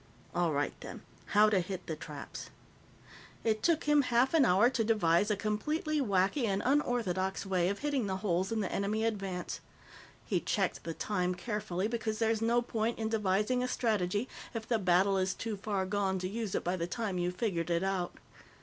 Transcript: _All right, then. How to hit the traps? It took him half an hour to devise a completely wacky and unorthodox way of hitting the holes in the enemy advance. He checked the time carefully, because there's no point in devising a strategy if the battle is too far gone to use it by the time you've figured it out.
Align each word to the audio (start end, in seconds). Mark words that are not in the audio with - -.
_All 0.33 0.51
right, 0.51 0.73
then. 0.81 1.03
How 1.27 1.47
to 1.51 1.59
hit 1.59 1.85
the 1.85 1.95
traps? 1.95 2.49
It 3.43 3.61
took 3.61 3.83
him 3.83 4.01
half 4.01 4.33
an 4.33 4.45
hour 4.45 4.67
to 4.67 4.83
devise 4.83 5.29
a 5.29 5.35
completely 5.35 6.01
wacky 6.01 6.45
and 6.45 6.63
unorthodox 6.65 7.45
way 7.45 7.69
of 7.69 7.77
hitting 7.85 8.07
the 8.07 8.17
holes 8.25 8.51
in 8.51 8.61
the 8.61 8.71
enemy 8.71 9.05
advance. 9.05 9.59
He 10.25 10.39
checked 10.39 10.85
the 10.85 10.95
time 10.95 11.35
carefully, 11.35 11.87
because 11.87 12.17
there's 12.17 12.41
no 12.41 12.63
point 12.63 12.97
in 12.97 13.09
devising 13.09 13.61
a 13.61 13.67
strategy 13.67 14.27
if 14.55 14.67
the 14.67 14.79
battle 14.79 15.19
is 15.19 15.35
too 15.35 15.55
far 15.55 15.85
gone 15.85 16.17
to 16.17 16.27
use 16.27 16.55
it 16.55 16.63
by 16.63 16.77
the 16.77 16.87
time 16.87 17.19
you've 17.19 17.35
figured 17.35 17.69
it 17.69 17.83
out. 17.83 18.15